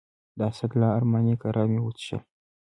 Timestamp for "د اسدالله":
0.37-0.89